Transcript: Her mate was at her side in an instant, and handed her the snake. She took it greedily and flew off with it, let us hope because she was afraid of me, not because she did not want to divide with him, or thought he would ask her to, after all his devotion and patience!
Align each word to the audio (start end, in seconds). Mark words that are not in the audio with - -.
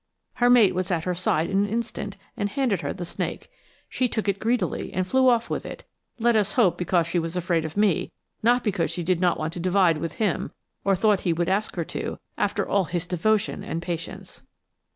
Her 0.41 0.49
mate 0.49 0.73
was 0.73 0.89
at 0.89 1.03
her 1.03 1.13
side 1.13 1.47
in 1.51 1.59
an 1.59 1.67
instant, 1.69 2.17
and 2.35 2.49
handed 2.49 2.81
her 2.81 2.91
the 2.91 3.05
snake. 3.05 3.51
She 3.87 4.07
took 4.07 4.27
it 4.27 4.39
greedily 4.39 4.91
and 4.91 5.05
flew 5.05 5.29
off 5.29 5.47
with 5.47 5.63
it, 5.63 5.83
let 6.17 6.35
us 6.35 6.53
hope 6.53 6.75
because 6.75 7.05
she 7.05 7.19
was 7.19 7.35
afraid 7.37 7.65
of 7.65 7.77
me, 7.77 8.11
not 8.41 8.63
because 8.63 8.89
she 8.89 9.03
did 9.03 9.21
not 9.21 9.37
want 9.37 9.53
to 9.53 9.59
divide 9.59 9.99
with 9.99 10.13
him, 10.13 10.51
or 10.83 10.95
thought 10.95 11.21
he 11.21 11.33
would 11.33 11.49
ask 11.49 11.75
her 11.75 11.85
to, 11.85 12.17
after 12.35 12.67
all 12.67 12.85
his 12.85 13.05
devotion 13.05 13.63
and 13.63 13.83
patience! 13.83 14.41